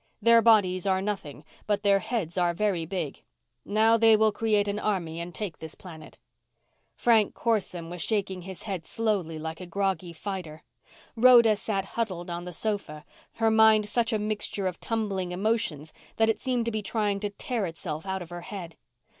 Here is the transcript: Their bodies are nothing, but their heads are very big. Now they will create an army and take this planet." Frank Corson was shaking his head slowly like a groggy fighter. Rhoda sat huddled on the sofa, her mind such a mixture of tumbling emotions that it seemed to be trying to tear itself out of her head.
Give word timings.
Their 0.19 0.41
bodies 0.41 0.87
are 0.87 0.99
nothing, 0.99 1.45
but 1.67 1.83
their 1.83 1.99
heads 1.99 2.35
are 2.35 2.55
very 2.55 2.87
big. 2.87 3.21
Now 3.63 3.97
they 3.97 4.15
will 4.17 4.31
create 4.31 4.67
an 4.67 4.79
army 4.79 5.19
and 5.19 5.31
take 5.31 5.59
this 5.59 5.75
planet." 5.75 6.17
Frank 6.95 7.35
Corson 7.35 7.87
was 7.91 8.01
shaking 8.01 8.41
his 8.41 8.63
head 8.63 8.83
slowly 8.83 9.37
like 9.37 9.61
a 9.61 9.67
groggy 9.67 10.11
fighter. 10.11 10.63
Rhoda 11.15 11.55
sat 11.55 11.85
huddled 11.85 12.31
on 12.31 12.45
the 12.45 12.51
sofa, 12.53 13.05
her 13.33 13.51
mind 13.51 13.85
such 13.87 14.11
a 14.11 14.17
mixture 14.17 14.65
of 14.65 14.79
tumbling 14.79 15.31
emotions 15.33 15.93
that 16.17 16.29
it 16.29 16.39
seemed 16.39 16.65
to 16.65 16.71
be 16.71 16.81
trying 16.81 17.19
to 17.19 17.29
tear 17.29 17.67
itself 17.67 18.03
out 18.07 18.23
of 18.23 18.31
her 18.31 18.41
head. 18.41 18.77